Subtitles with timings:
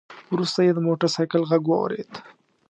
[0.33, 2.11] وروسته يې د موټر سايکل غږ واورېد.